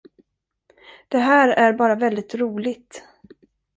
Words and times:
Det 1.07 1.17
här 1.17 1.49
är 1.49 1.73
bara 1.73 1.95
väldigt 1.95 2.35
roligt. 2.35 3.03